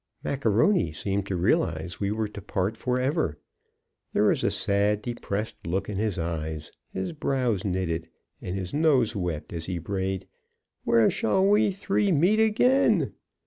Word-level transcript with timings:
Macaroni 0.23 0.91
seemed 0.93 1.27
to 1.27 1.35
realize 1.35 1.99
we 1.99 2.09
were 2.11 2.27
to 2.27 2.41
part 2.41 2.75
forever. 2.75 3.37
There 4.13 4.23
was 4.29 4.43
a 4.43 4.49
sad, 4.49 5.03
depressed 5.03 5.57
look 5.63 5.89
in 5.89 5.97
his 5.97 6.17
eyes; 6.17 6.71
his 6.91 7.13
brows 7.13 7.63
knitted, 7.63 8.09
and 8.41 8.55
his 8.55 8.73
nose 8.73 9.15
wept, 9.15 9.53
as 9.53 9.67
he 9.67 9.77
brayed 9.77 10.27
"When 10.85 11.07
shall 11.11 11.45
we 11.45 11.69
three 11.69 12.11
meet 12.11 12.39
again." 12.39 13.13